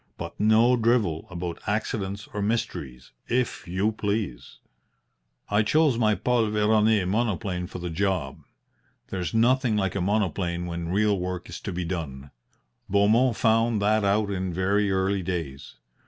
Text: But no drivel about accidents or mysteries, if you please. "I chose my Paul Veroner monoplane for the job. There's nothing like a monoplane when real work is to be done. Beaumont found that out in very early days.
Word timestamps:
But 0.17 0.39
no 0.39 0.75
drivel 0.75 1.27
about 1.29 1.59
accidents 1.67 2.27
or 2.33 2.41
mysteries, 2.41 3.11
if 3.27 3.67
you 3.67 3.91
please. 3.91 4.57
"I 5.47 5.61
chose 5.61 5.95
my 5.99 6.15
Paul 6.15 6.47
Veroner 6.49 7.05
monoplane 7.07 7.67
for 7.67 7.77
the 7.77 7.91
job. 7.91 8.41
There's 9.09 9.35
nothing 9.35 9.77
like 9.77 9.93
a 9.93 10.01
monoplane 10.01 10.65
when 10.65 10.89
real 10.89 11.19
work 11.19 11.49
is 11.49 11.59
to 11.61 11.71
be 11.71 11.85
done. 11.85 12.31
Beaumont 12.89 13.37
found 13.37 13.79
that 13.83 14.03
out 14.03 14.31
in 14.31 14.51
very 14.51 14.89
early 14.89 15.21
days. 15.21 15.75